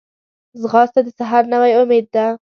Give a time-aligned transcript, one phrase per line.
[0.61, 2.25] ځغاسته د سحر نوی امید ده